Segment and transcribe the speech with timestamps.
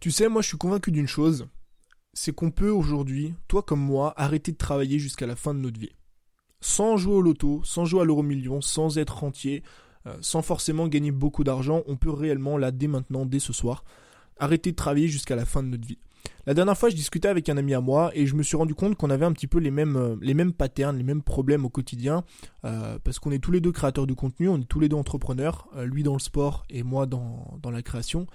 [0.00, 1.48] Tu sais, moi je suis convaincu d'une chose,
[2.12, 5.80] c'est qu'on peut aujourd'hui, toi comme moi, arrêter de travailler jusqu'à la fin de notre
[5.80, 5.92] vie.
[6.60, 9.64] Sans jouer au loto, sans jouer à l'euro million, sans être rentier,
[10.06, 13.84] euh, sans forcément gagner beaucoup d'argent, on peut réellement, là, dès maintenant, dès ce soir,
[14.38, 15.98] arrêter de travailler jusqu'à la fin de notre vie.
[16.46, 18.74] La dernière fois, je discutais avec un ami à moi et je me suis rendu
[18.74, 21.64] compte qu'on avait un petit peu les mêmes, euh, les mêmes patterns, les mêmes problèmes
[21.64, 22.22] au quotidien,
[22.64, 24.96] euh, parce qu'on est tous les deux créateurs de contenu, on est tous les deux
[24.96, 28.28] entrepreneurs, lui dans le sport et moi dans, dans la création.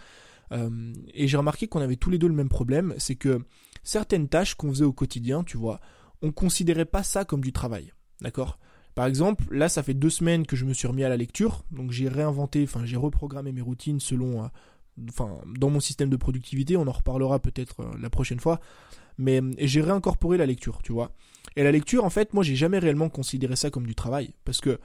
[1.13, 3.41] Et j'ai remarqué qu'on avait tous les deux le même problème, c'est que
[3.83, 5.79] certaines tâches qu'on faisait au quotidien, tu vois,
[6.21, 7.91] on considérait pas ça comme du travail.
[8.21, 8.59] D'accord?
[8.95, 11.63] Par exemple, là, ça fait deux semaines que je me suis remis à la lecture,
[11.71, 14.47] donc j'ai réinventé, enfin, j'ai reprogrammé mes routines selon, euh,
[15.09, 18.59] enfin, dans mon système de productivité, on en reparlera peut-être euh, la prochaine fois,
[19.17, 21.11] mais j'ai réincorporé la lecture, tu vois.
[21.55, 24.61] Et la lecture, en fait, moi, j'ai jamais réellement considéré ça comme du travail, parce
[24.61, 24.79] que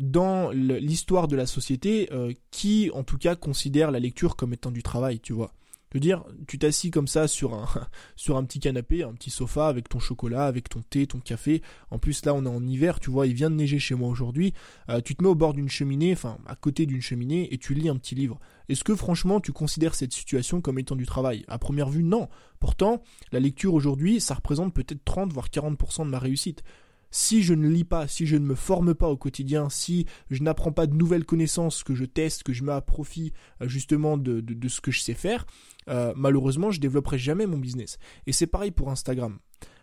[0.00, 4.70] dans l'histoire de la société, euh, qui, en tout cas, considère la lecture comme étant
[4.70, 5.52] du travail, tu vois
[5.92, 7.66] je veux dire, tu t'assis comme ça sur un,
[8.16, 11.62] sur un petit canapé, un petit sofa avec ton chocolat, avec ton thé, ton café.
[11.90, 14.08] En plus, là, on est en hiver, tu vois, il vient de neiger chez moi
[14.08, 14.54] aujourd'hui.
[14.88, 17.74] Euh, tu te mets au bord d'une cheminée, enfin, à côté d'une cheminée, et tu
[17.74, 18.38] lis un petit livre.
[18.68, 21.44] Est-ce que, franchement, tu considères cette situation comme étant du travail?
[21.48, 22.28] À première vue, non.
[22.60, 26.62] Pourtant, la lecture aujourd'hui, ça représente peut-être 30 voire 40% de ma réussite
[27.10, 30.42] si je ne lis pas, si je ne me forme pas au quotidien, si je
[30.42, 34.16] n'apprends pas de nouvelles connaissances que je teste, que je mets à profit euh, justement
[34.16, 35.46] de, ce que je sais faire,
[35.88, 37.98] euh, malheureusement je développerai jamais mon business.
[38.26, 39.38] Et c'est pareil pour Instagram.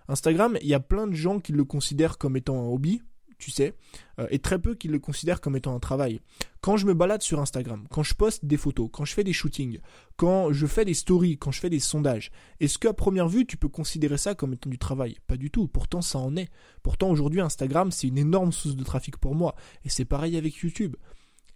[0.07, 3.01] Instagram, il y a plein de gens qui le considèrent comme étant un hobby,
[3.37, 3.75] tu sais,
[4.19, 6.21] euh, et très peu qui le considèrent comme étant un travail.
[6.61, 9.33] Quand je me balade sur Instagram, quand je poste des photos, quand je fais des
[9.33, 9.79] shootings,
[10.15, 13.57] quand je fais des stories, quand je fais des sondages, est-ce qu'à première vue tu
[13.57, 15.17] peux considérer ça comme étant du travail?
[15.27, 16.49] Pas du tout, pourtant ça en est.
[16.83, 20.55] Pourtant aujourd'hui Instagram c'est une énorme source de trafic pour moi, et c'est pareil avec
[20.55, 20.95] YouTube.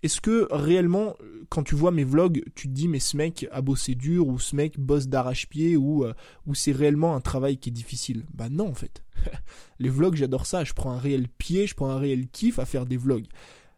[0.03, 1.15] Est-ce que réellement,
[1.49, 4.39] quand tu vois mes vlogs, tu te dis mais ce mec a bossé dur ou
[4.39, 6.13] ce mec bosse d'arrache-pied ou, euh,
[6.47, 8.25] ou c'est réellement un travail qui est difficile?
[8.33, 9.03] Bah non en fait.
[9.79, 12.65] Les vlogs j'adore ça, je prends un réel pied, je prends un réel kiff à
[12.65, 13.27] faire des vlogs.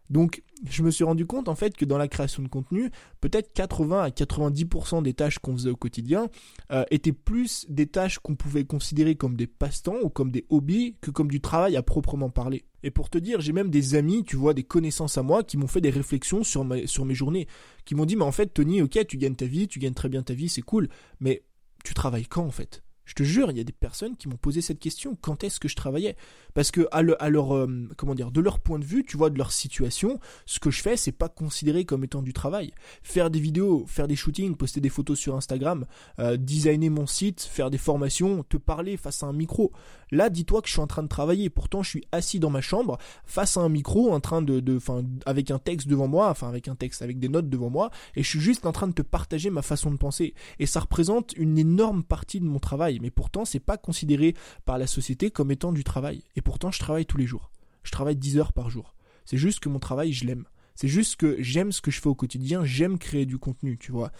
[0.10, 3.52] Donc, je me suis rendu compte en fait que dans la création de contenu, peut-être
[3.54, 6.30] 80 à 90% des tâches qu'on faisait au quotidien
[6.72, 10.98] euh, étaient plus des tâches qu'on pouvait considérer comme des passe-temps ou comme des hobbies
[11.02, 12.66] que comme du travail à proprement parler.
[12.84, 15.58] Et pour te dire, j'ai même des amis, tu vois, des connaissances à moi qui
[15.58, 17.48] m'ont fait des réflexions sur, sur mes journées,
[17.86, 20.10] qui m'ont dit, mais en fait, Tony, ok, tu gagnes ta vie, tu gagnes très
[20.10, 20.90] bien ta vie, c'est cool,
[21.22, 21.44] mais
[21.84, 22.84] tu travailles quand en fait?
[23.06, 25.60] Je te jure, il y a des personnes qui m'ont posé cette question quand est-ce
[25.60, 26.16] que je travaillais?
[26.54, 30.20] Parce que à, leur euh, de leur point de vue, tu vois, de leur situation,
[30.46, 32.72] ce que je fais, c'est pas considéré comme étant du travail.
[33.02, 35.86] Faire des vidéos, faire des shootings, poster des photos sur Instagram,
[36.20, 39.72] euh, designer mon site, faire des formations, te parler face à un micro.
[40.12, 41.50] Là, dis-toi que je suis en train de travailler.
[41.50, 44.80] Pourtant, je suis assis dans ma chambre face à un micro, en train de,
[45.26, 48.24] avec un texte devant moi, enfin avec un texte, avec des notes devant moi, et
[48.24, 50.36] je suis juste en train de te partager ma façon de penser.
[50.60, 54.78] Et ça représente une énorme partie de mon travail mais pourtant c'est pas considéré par
[54.78, 56.24] la société comme étant du travail.
[56.36, 57.52] Et pourtant je travaille tous les jours.
[57.84, 58.96] Je travaille 10 heures par jour.
[59.26, 60.46] C'est juste que mon travail, je l'aime.
[60.76, 63.92] C'est juste que j'aime ce que je fais au quotidien, j'aime créer du contenu, tu
[63.92, 64.12] vois.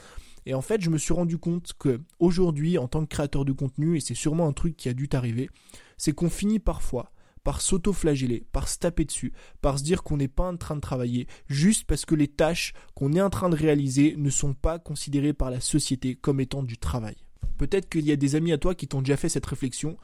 [0.46, 3.54] Et en fait, je me suis rendu compte que aujourd'hui, en tant que créateur de
[3.54, 5.50] contenu, et c'est sûrement un truc qui a dû t'arriver,
[5.98, 7.12] c'est qu'on finit parfois
[7.44, 10.82] par s'auto-flageller, par se taper dessus, par se dire qu'on n'est pas en train de
[10.82, 14.80] travailler, juste parce que les tâches qu'on est en train de réaliser ne sont pas
[14.80, 17.18] considérées par la société comme étant du travail.
[17.58, 19.98] Peut-être qu'il y a des amis à toi qui t'ont déjà fait cette réflexion.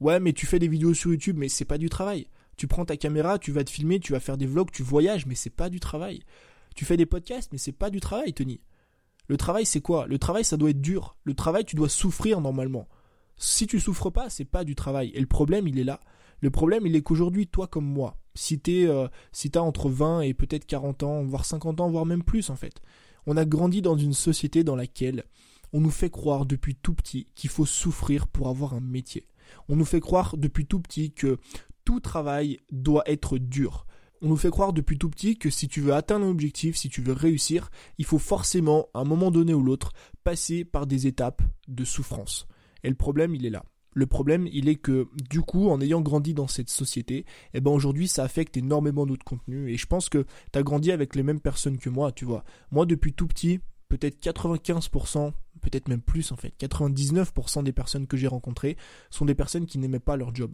[0.00, 2.28] Ouais, mais tu fais des vidéos sur YouTube, mais c'est pas du travail.
[2.56, 5.26] Tu prends ta caméra, tu vas te filmer, tu vas faire des vlogs, tu voyages,
[5.26, 6.22] mais c'est pas du travail.
[6.74, 8.60] Tu fais des podcasts, mais c'est pas du travail, Tony.
[9.28, 10.06] Le travail, c'est quoi?
[10.06, 11.16] Le travail, ça doit être dur.
[11.24, 12.88] Le travail, tu dois souffrir normalement.
[13.36, 15.10] Si tu souffres pas, c'est pas du travail.
[15.14, 16.00] Et le problème, il est là.
[16.40, 20.20] Le problème, il est qu'aujourd'hui, toi comme moi, si t'es, euh, si t'as entre 20
[20.22, 22.82] et peut-être 40 ans, voire 50 ans, voire même plus en fait,
[23.26, 25.24] on a grandi dans une société dans laquelle
[25.76, 29.28] on nous fait croire depuis tout petit qu'il faut souffrir pour avoir un métier.
[29.68, 31.36] On nous fait croire depuis tout petit que
[31.84, 33.86] tout travail doit être dur.
[34.22, 36.88] On nous fait croire depuis tout petit que si tu veux atteindre un objectif, si
[36.88, 39.92] tu veux réussir, il faut forcément, à un moment donné ou l'autre,
[40.24, 42.48] passer par des étapes de souffrance.
[42.82, 43.62] Et le problème, il est là.
[43.92, 47.70] Le problème, il est que, du coup, en ayant grandi dans cette société, eh ben
[47.70, 49.70] aujourd'hui, ça affecte énormément notre contenu.
[49.70, 50.24] Et je pense que
[50.54, 52.44] tu as grandi avec les mêmes personnes que moi, tu vois.
[52.70, 55.32] Moi, depuis tout petit, peut-être 95%,
[55.68, 58.76] peut-être même plus en fait, 99% des personnes que j'ai rencontrées
[59.10, 60.52] sont des personnes qui n'aimaient pas leur job.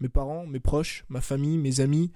[0.00, 2.12] Mes parents, mes proches, ma famille, mes amis,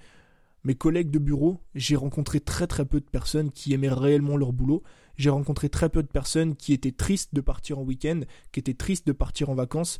[0.63, 4.53] mes collègues de bureau, j'ai rencontré très très peu de personnes qui aimaient réellement leur
[4.53, 4.83] boulot.
[5.15, 8.73] J'ai rencontré très peu de personnes qui étaient tristes de partir en week-end, qui étaient
[8.73, 9.99] tristes de partir en vacances.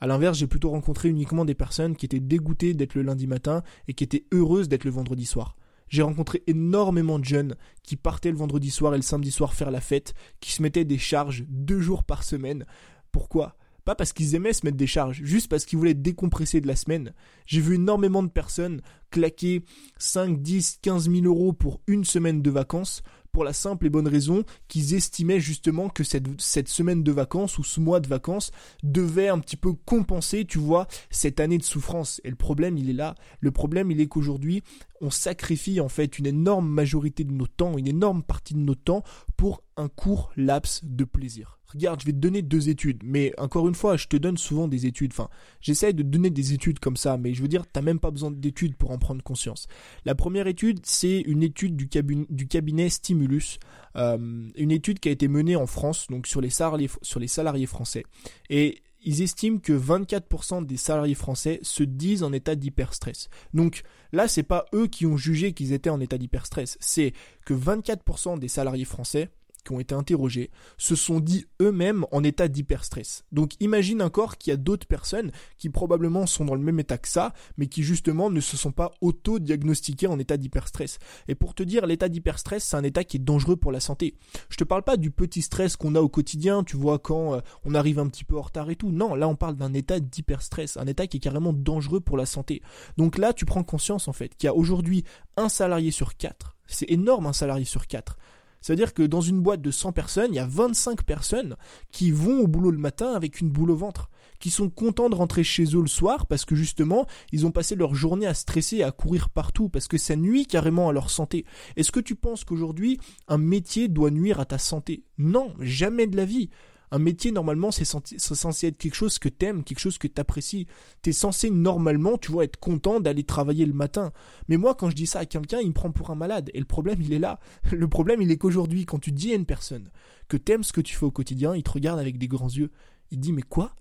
[0.00, 3.62] À l'inverse, j'ai plutôt rencontré uniquement des personnes qui étaient dégoûtées d'être le lundi matin
[3.88, 5.56] et qui étaient heureuses d'être le vendredi soir.
[5.88, 9.70] J'ai rencontré énormément de jeunes qui partaient le vendredi soir et le samedi soir faire
[9.70, 12.64] la fête, qui se mettaient des charges deux jours par semaine.
[13.12, 13.56] Pourquoi?
[13.84, 16.76] Pas parce qu'ils aimaient se mettre des charges, juste parce qu'ils voulaient décompresser de la
[16.76, 17.12] semaine.
[17.44, 19.62] J'ai vu énormément de personnes claquer
[19.98, 23.02] 5, 10, 15 000 euros pour une semaine de vacances
[23.34, 27.58] pour la simple et bonne raison qu'ils estimaient justement que cette, cette semaine de vacances
[27.58, 28.52] ou ce mois de vacances
[28.82, 32.20] devait un petit peu compenser, tu vois, cette année de souffrance.
[32.24, 33.16] Et le problème, il est là.
[33.40, 34.62] Le problème, il est qu'aujourd'hui,
[35.04, 38.74] on sacrifie en fait une énorme majorité de nos temps, une énorme partie de nos
[38.74, 39.02] temps
[39.36, 41.58] pour un court laps de plaisir.
[41.66, 44.68] Regarde, je vais te donner deux études, mais encore une fois, je te donne souvent
[44.68, 45.10] des études.
[45.12, 45.28] Enfin,
[45.60, 48.30] j'essaye de donner des études comme ça, mais je veux dire, t'as même pas besoin
[48.30, 49.66] d'études pour en prendre conscience.
[50.04, 53.58] La première étude, c'est une étude du, cabinet, Stimulus,
[53.96, 57.28] euh, une étude qui a été menée en France, donc sur les salariés, sur les
[57.28, 58.04] salariés français.
[58.50, 63.28] Et ils estiment que 24% des salariés français se disent en état d'hyperstress.
[63.52, 67.12] Donc là, c'est pas eux qui ont jugé qu'ils étaient en état d'hyperstress, c'est
[67.44, 69.30] que 24% des salariés français
[69.64, 73.24] qui ont été interrogés se sont dit eux-mêmes en état d'hyperstress.
[73.32, 76.98] Donc imagine encore qu'il y a d'autres personnes qui probablement sont dans le même état
[76.98, 80.98] que ça, mais qui justement ne se sont pas auto-diagnostiquées en état d'hyperstress.
[81.28, 84.16] Et pour te dire, l'état d'hyperstress, c'est un état qui est dangereux pour la santé.
[84.48, 87.40] Je te parle pas du petit stress qu'on a au quotidien, tu vois, quand euh,
[87.64, 88.90] on arrive un petit peu en retard et tout.
[88.90, 92.26] Non, là on parle d'un état d'hyperstress, un état qui est carrément dangereux pour la
[92.26, 92.62] santé.
[92.96, 95.04] Donc là, tu prends conscience en fait qu'il y a aujourd'hui
[95.36, 96.56] un salarié sur quatre.
[96.66, 98.16] C'est énorme un salarié sur quatre
[98.64, 101.56] c'est-à-dire que dans une boîte de 100 personnes, il y a 25 personnes
[101.92, 104.08] qui vont au boulot le matin avec une boule au ventre,
[104.40, 107.74] qui sont contents de rentrer chez eux le soir parce que justement, ils ont passé
[107.74, 111.44] leur journée à stresser, à courir partout, parce que ça nuit carrément à leur santé.
[111.76, 115.04] Est-ce que tu penses qu'aujourd'hui, un métier doit nuire à ta santé?
[115.18, 116.48] Non, jamais de la vie.
[116.90, 120.66] Un métier, normalement, c'est censé être quelque chose que t'aimes, quelque chose que t'apprécies.
[121.02, 124.12] T'es censé, normalement, tu vois, être content d'aller travailler le matin.
[124.48, 126.50] Mais moi, quand je dis ça à quelqu'un, il me prend pour un malade.
[126.54, 127.40] Et le problème, il est là.
[127.72, 129.90] Le problème, il est qu'aujourd'hui, quand tu dis à une personne
[130.28, 132.70] que t'aimes ce que tu fais au quotidien, il te regarde avec des grands yeux.
[133.10, 133.74] Il dit, mais quoi?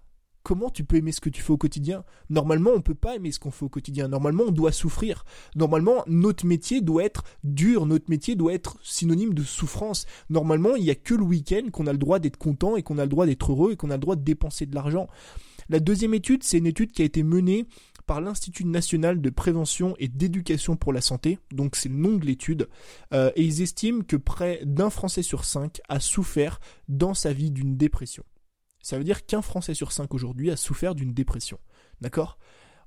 [0.43, 2.03] Comment tu peux aimer ce que tu fais au quotidien?
[2.29, 4.09] Normalement, on peut pas aimer ce qu'on fait au quotidien.
[4.09, 5.23] Normalement, on doit souffrir.
[5.55, 7.85] Normalement, notre métier doit être dur.
[7.85, 10.05] Notre métier doit être synonyme de souffrance.
[10.29, 12.97] Normalement, il n'y a que le week-end qu'on a le droit d'être content et qu'on
[12.97, 15.07] a le droit d'être heureux et qu'on a le droit de dépenser de l'argent.
[15.69, 17.65] La deuxième étude, c'est une étude qui a été menée
[18.05, 22.25] par l'Institut national de prévention et d'éducation pour la santé, donc c'est le nom de
[22.25, 22.67] l'étude,
[23.13, 26.59] euh, et ils estiment que près d'un Français sur cinq a souffert
[26.89, 28.25] dans sa vie d'une dépression.
[28.83, 31.57] Ça veut dire qu'un Français sur cinq aujourd'hui a souffert d'une dépression.
[32.01, 32.37] D'accord?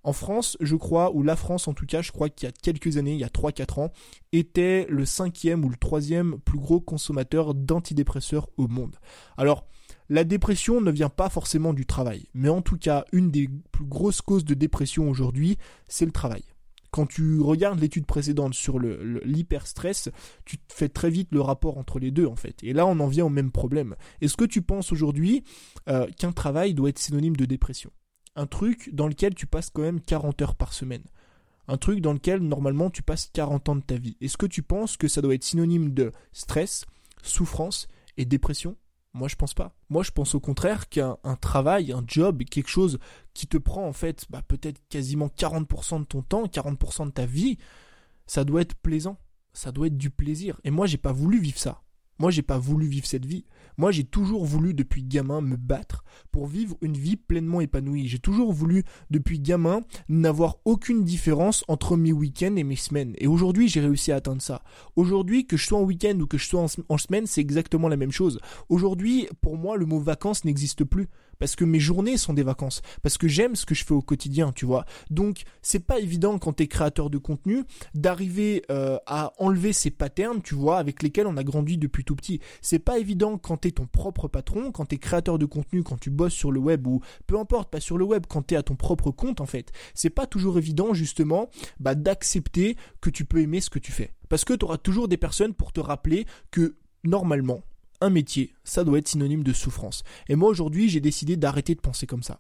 [0.05, 2.53] En France, je crois, ou la France en tout cas, je crois qu'il y a
[2.53, 3.93] quelques années, il y a 3-4 ans,
[4.31, 8.95] était le cinquième ou le troisième plus gros consommateur d'antidépresseurs au monde.
[9.37, 9.67] Alors,
[10.09, 13.87] la dépression ne vient pas forcément du travail, mais en tout cas, une des plus
[13.87, 15.59] grosses causes de dépression aujourd'hui,
[15.89, 16.45] c'est le travail
[16.97, 20.09] quand tu regardes l'étude précédente sur l'hyperstress,
[20.47, 22.57] tu fais très vite le rapport entre les deux en fait.
[22.63, 23.97] Et là, on en vient au même problème.
[24.23, 25.45] Est-ce que tu penses aujourd'hui
[25.91, 27.91] euh, qu'un travail doit être synonyme de dépression?
[28.35, 31.05] Un truc dans lequel tu passes quand même 40 heures par semaine.
[31.69, 34.17] Un truc dans lequel normalement tu passes 40 ans de ta vie.
[34.23, 36.87] Est-ce que tu penses que ça doit être synonyme de stress,
[37.23, 38.75] souffrance et dépression?
[39.17, 39.75] Moi, je pense pas.
[39.89, 42.99] Moi, je pense au contraire qu'un travail, un job, quelque chose
[43.33, 47.25] qui te prend en fait bah, peut-être quasiment 40% de ton temps, 40% de ta
[47.27, 47.57] vie,
[48.27, 49.19] ça doit être plaisant.
[49.55, 50.61] Ça doit être du plaisir.
[50.65, 51.83] Et moi, j'ai pas voulu vivre ça.
[52.19, 53.45] Moi, j'ai pas voulu vivre cette vie.
[53.79, 56.03] Moi, j'ai toujours voulu, depuis gamin, me battre
[56.33, 58.09] pour vivre une vie pleinement épanouie.
[58.09, 63.15] J'ai toujours voulu, depuis gamin, n'avoir aucune différence entre mes week-ends et mes semaines.
[63.19, 64.63] Et aujourd'hui, j'ai réussi à atteindre ça.
[64.97, 67.97] Aujourd'hui, que je sois en week-end ou que je sois en semaine, c'est exactement la
[67.97, 68.41] même chose.
[68.71, 72.83] Aujourd'hui, pour moi, le mot vacances n'existe plus parce que mes journées sont des vacances,
[73.03, 74.85] parce que j'aime ce que je fais au quotidien, tu vois.
[75.11, 77.65] Donc c'est pas évident quand t'es créateur de contenu
[77.95, 82.17] d'arriver euh, à enlever ces patterns, tu vois, avec lesquels on a grandi depuis tout
[82.17, 82.41] petit.
[82.61, 86.11] C'est pas évident quand t'es ton propre patron, quand t'es créateur de contenu, quand tu
[86.11, 88.77] bosses sur le web ou peu importe, pas sur le web, quand t'es à ton
[88.77, 89.73] propre compte en fait.
[89.95, 91.49] C'est pas toujours évident justement
[91.81, 94.13] bah, d'accepter que tu peux aimer ce que tu fais.
[94.29, 97.63] Parce que tu auras toujours des personnes pour te rappeler que normalement,
[98.01, 100.03] un métier, ça doit être synonyme de souffrance.
[100.29, 102.39] Et moi aujourd'hui, j'ai décidé d'arrêter de penser comme ça.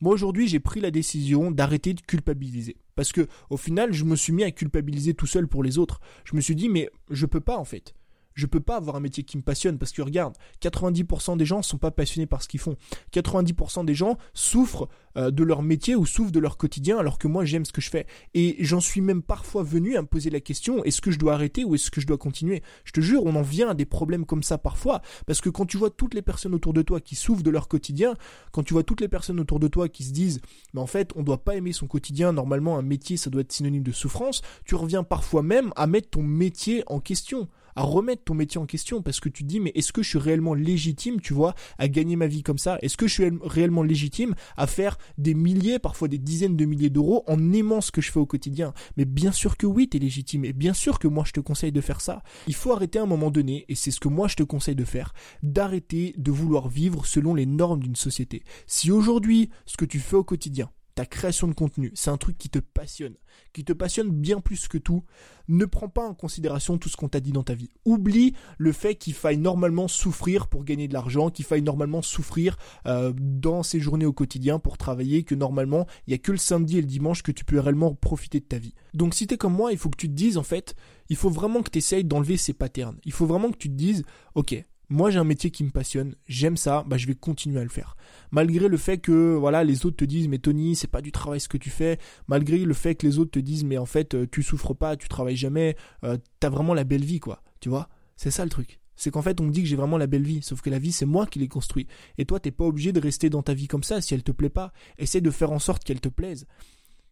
[0.00, 4.16] Moi aujourd'hui, j'ai pris la décision d'arrêter de culpabiliser parce que au final, je me
[4.16, 6.00] suis mis à culpabiliser tout seul pour les autres.
[6.24, 7.94] Je me suis dit mais je peux pas en fait.
[8.36, 11.62] Je peux pas avoir un métier qui me passionne parce que regarde, 90% des gens
[11.62, 12.76] sont pas passionnés par ce qu'ils font.
[13.12, 17.28] 90% des gens souffrent euh, de leur métier ou souffrent de leur quotidien alors que
[17.28, 18.06] moi j'aime ce que je fais.
[18.34, 21.32] Et j'en suis même parfois venu à me poser la question est-ce que je dois
[21.32, 22.62] arrêter ou est-ce que je dois continuer?
[22.84, 25.64] Je te jure, on en vient à des problèmes comme ça parfois parce que quand
[25.64, 28.14] tu vois toutes les personnes autour de toi qui souffrent de leur quotidien,
[28.52, 30.42] quand tu vois toutes les personnes autour de toi qui se disent
[30.74, 33.52] mais en fait on doit pas aimer son quotidien, normalement un métier ça doit être
[33.52, 38.24] synonyme de souffrance, tu reviens parfois même à mettre ton métier en question à remettre
[38.24, 40.54] ton métier en question parce que tu te dis mais est-ce que je suis réellement
[40.54, 42.78] légitime, tu vois, à gagner ma vie comme ça?
[42.82, 46.90] Est-ce que je suis réellement légitime à faire des milliers, parfois des dizaines de milliers
[46.90, 48.72] d'euros en aimant ce que je fais au quotidien?
[48.96, 51.40] Mais bien sûr que oui, tu es légitime et bien sûr que moi je te
[51.40, 52.22] conseille de faire ça.
[52.46, 54.76] Il faut arrêter à un moment donné et c'est ce que moi je te conseille
[54.76, 58.42] de faire, d'arrêter de vouloir vivre selon les normes d'une société.
[58.66, 62.38] Si aujourd'hui ce que tu fais au quotidien ta création de contenu, c'est un truc
[62.38, 63.16] qui te passionne,
[63.52, 65.04] qui te passionne bien plus que tout,
[65.46, 67.68] ne prends pas en considération tout ce qu'on t'a dit dans ta vie.
[67.84, 72.56] Oublie le fait qu'il faille normalement souffrir pour gagner de l'argent, qu'il faille normalement souffrir
[72.86, 76.38] euh, dans ces journées au quotidien pour travailler, que normalement il n'y a que le
[76.38, 78.72] samedi et le dimanche que tu peux réellement profiter de ta vie.
[78.94, 80.74] Donc si t'es comme moi, il faut que tu te dises en fait,
[81.10, 82.96] il faut vraiment que tu essayes d'enlever ces patterns.
[83.04, 84.02] Il faut vraiment que tu te dises,
[84.34, 87.64] ok, moi j'ai un métier qui me passionne, j'aime ça, bah je vais continuer à
[87.64, 87.96] le faire.
[88.30, 91.40] Malgré le fait que voilà, les autres te disent mais Tony, c'est pas du travail
[91.40, 94.14] ce que tu fais, malgré le fait que les autres te disent mais en fait
[94.14, 97.68] euh, tu souffres pas, tu travailles jamais, euh, t'as vraiment la belle vie quoi, tu
[97.68, 97.88] vois?
[98.16, 98.80] C'est ça le truc.
[98.94, 100.78] C'est qu'en fait on me dit que j'ai vraiment la belle vie, sauf que la
[100.78, 101.86] vie c'est moi qui l'ai construit.
[102.18, 104.32] Et toi t'es pas obligé de rester dans ta vie comme ça si elle te
[104.32, 104.72] plaît pas.
[104.98, 106.46] Essaie de faire en sorte qu'elle te plaise.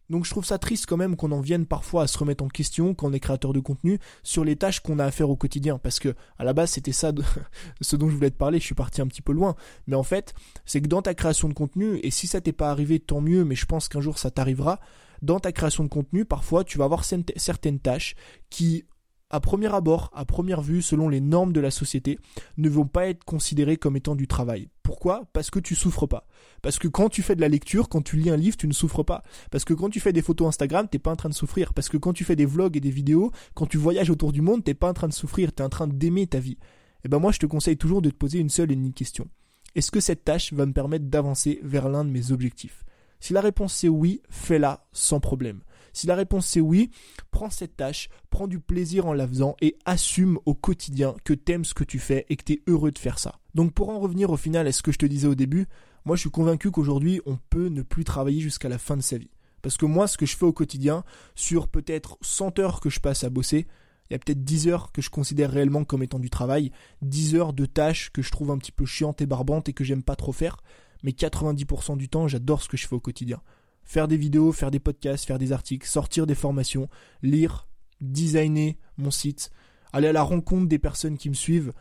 [0.09, 2.47] Donc je trouve ça triste quand même qu'on en vienne parfois à se remettre en
[2.47, 5.35] question quand on est créateur de contenu sur les tâches qu'on a à faire au
[5.35, 5.77] quotidien.
[5.79, 7.11] Parce que à la base c'était ça
[7.81, 9.55] ce dont je voulais te parler, je suis parti un petit peu loin,
[9.87, 10.33] mais en fait,
[10.65, 13.45] c'est que dans ta création de contenu et si ça t'est pas arrivé tant mieux,
[13.45, 14.79] mais je pense qu'un jour ça t'arrivera,
[15.21, 18.15] dans ta création de contenu, parfois tu vas avoir certaines tâches
[18.49, 18.83] qui
[19.29, 22.19] à premier abord, à première vue, selon les normes de la société,
[22.57, 24.69] ne vont pas être considérées comme étant du travail.
[24.83, 25.25] Pourquoi?
[25.33, 26.27] Parce que tu souffres pas.
[26.61, 28.73] Parce que quand tu fais de la lecture, quand tu lis un livre, tu ne
[28.73, 29.23] souffres pas.
[29.49, 31.73] Parce que quand tu fais des photos Instagram, t'es pas en train de souffrir.
[31.73, 34.41] Parce que quand tu fais des vlogs et des vidéos, quand tu voyages autour du
[34.41, 36.57] monde, t'es pas en train de souffrir, tu es en train d'aimer ta vie.
[37.03, 38.95] Et eh ben moi, je te conseille toujours de te poser une seule et unique
[38.95, 39.27] question.
[39.75, 42.85] Est-ce que cette tâche va me permettre d'avancer vers l'un de mes objectifs?
[43.19, 45.61] Si la réponse c'est oui, fais-la sans problème.
[45.95, 46.91] Si la réponse c'est oui,
[47.31, 51.63] prends cette tâche, prends du plaisir en la faisant et assume au quotidien que t'aimes
[51.63, 53.39] ce que tu fais et que t'es heureux de faire ça.
[53.53, 55.67] Donc pour en revenir au final à ce que je te disais au début,
[56.03, 59.17] moi je suis convaincu qu'aujourd'hui on peut ne plus travailler jusqu'à la fin de sa
[59.17, 59.29] vie.
[59.61, 62.99] Parce que moi ce que je fais au quotidien, sur peut-être 100 heures que je
[62.99, 63.65] passe à bosser,
[64.09, 66.73] il y a peut-être 10 heures que je considère réellement comme étant du travail,
[67.03, 69.85] 10 heures de tâches que je trouve un petit peu chiantes et barbantes et que
[69.85, 70.57] j'aime pas trop faire,
[71.03, 73.39] mais 90% du temps j'adore ce que je fais au quotidien
[73.85, 76.89] faire des vidéos, faire des podcasts, faire des articles, sortir des formations,
[77.21, 77.67] lire,
[78.01, 79.51] designer mon site,
[79.93, 81.71] aller à la rencontre des personnes qui me suivent,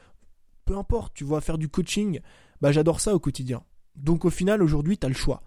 [0.64, 2.20] peu importe, tu vois, faire du coaching,
[2.60, 3.64] bah j'adore ça au quotidien.
[3.96, 5.42] Donc au final, aujourd'hui, tu as le choix.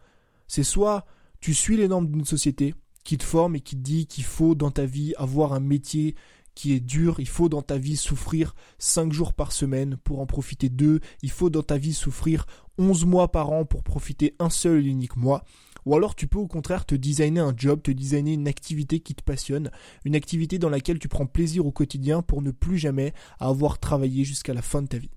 [0.47, 1.05] C'est soit
[1.39, 2.73] tu suis les normes d'une société
[3.03, 6.15] qui te forme et qui te dit qu'il faut dans ta vie avoir un métier
[6.55, 10.25] qui est dur, il faut dans ta vie souffrir 5 jours par semaine pour en
[10.25, 12.47] profiter deux, il faut dans ta vie souffrir
[12.79, 15.45] 11 mois par an pour profiter un seul et unique mois.
[15.87, 19.15] Ou alors tu peux au contraire te designer un job, te designer une activité qui
[19.15, 19.71] te passionne,
[20.03, 24.25] une activité dans laquelle tu prends plaisir au quotidien pour ne plus jamais avoir travaillé
[24.25, 25.11] jusqu'à la fin de ta vie.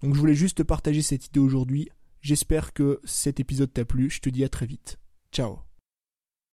[0.00, 1.88] Donc je voulais juste te partager cette idée aujourd'hui.
[2.20, 4.10] J'espère que cet épisode t'a plu.
[4.10, 5.00] Je te dis à très vite.
[5.32, 5.71] Ciao